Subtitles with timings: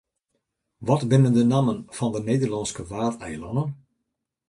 [0.87, 3.69] Wat binne de nammen fan de Nederlânske Waadeilannen?